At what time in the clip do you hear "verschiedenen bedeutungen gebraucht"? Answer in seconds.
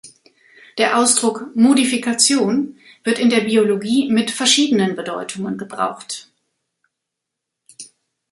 4.31-6.27